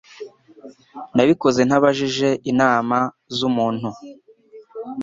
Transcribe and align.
Nabikoze 1.15 1.61
ntabajije 1.67 2.29
inama 2.51 2.97
z'umuntu. 3.35 3.89